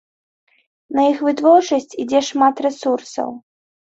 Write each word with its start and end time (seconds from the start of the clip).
На 0.99 1.03
іх 1.11 1.19
вытворчасць 1.27 1.93
ідзе 2.05 2.21
шмат 2.31 2.63
рэсурсаў. 2.69 3.29